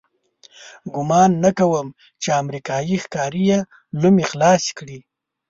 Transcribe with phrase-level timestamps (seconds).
[0.93, 1.87] ګمان نه کوم
[2.21, 3.59] چې امریکایي ښکاري یې
[4.01, 4.99] لومې خلاصې کړي.